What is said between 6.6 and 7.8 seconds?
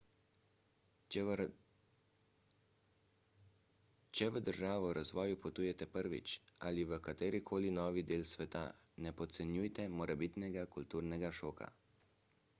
ali v katerikoli